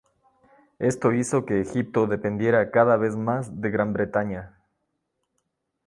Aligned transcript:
Esto 0.79 1.11
hizo 1.13 1.45
que 1.45 1.61
Egipto 1.61 2.07
dependiera 2.07 2.71
cada 2.71 2.97
vez 2.97 3.15
más 3.15 3.61
de 3.61 3.69
Gran 3.69 3.93
Bretaña. 3.93 4.57